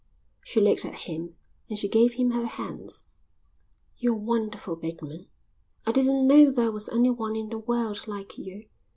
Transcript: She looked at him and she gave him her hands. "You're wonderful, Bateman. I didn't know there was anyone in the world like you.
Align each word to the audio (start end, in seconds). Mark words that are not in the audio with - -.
She 0.43 0.59
looked 0.59 0.83
at 0.83 1.01
him 1.05 1.35
and 1.69 1.77
she 1.77 1.87
gave 1.87 2.15
him 2.15 2.31
her 2.31 2.47
hands. 2.47 3.03
"You're 3.99 4.15
wonderful, 4.15 4.75
Bateman. 4.75 5.27
I 5.85 5.91
didn't 5.91 6.25
know 6.25 6.49
there 6.49 6.71
was 6.71 6.89
anyone 6.89 7.35
in 7.35 7.49
the 7.49 7.59
world 7.59 8.07
like 8.07 8.35
you. 8.35 8.67